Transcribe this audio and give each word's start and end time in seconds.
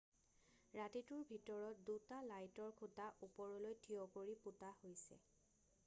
ৰাতিটোৰ 0.77 1.19
ভিতৰত 1.31 1.77
2টা 1.91 2.19
লাইটৰ 2.31 2.73
খুটা 2.81 3.11
ওপৰলৈ 3.29 3.79
থিয় 3.87 4.09
কৰি 4.17 4.39
পোতা 4.47 4.73
হৈছে 4.81 5.21